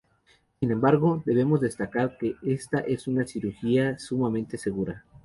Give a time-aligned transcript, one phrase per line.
[0.59, 5.05] Sin embargo, debemos destacar que esta es una cirugía sumamente segura.